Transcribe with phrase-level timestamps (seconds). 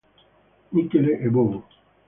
[0.71, 1.59] Michele e Bovo.